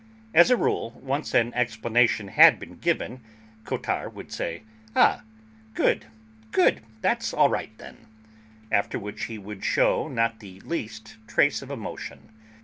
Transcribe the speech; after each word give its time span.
As 0.33 0.49
a 0.49 0.57
rule, 0.57 0.99
once 1.03 1.31
an 1.35 1.53
explanation 1.53 2.29
had 2.29 2.57
been 2.57 2.73
given, 2.77 3.21
Cottard 3.63 4.15
would 4.15 4.31
say: 4.31 4.63
"Ah, 4.95 5.21
good, 5.75 6.07
good; 6.51 6.81
that's 7.01 7.35
all 7.35 7.49
right, 7.49 7.77
then," 7.77 8.07
after 8.71 8.97
which 8.97 9.25
he 9.25 9.37
would 9.37 9.63
shew 9.63 10.09
not 10.09 10.39
the 10.39 10.59
least 10.61 11.17
trace 11.27 11.61
of 11.61 11.69
emotion. 11.69 12.29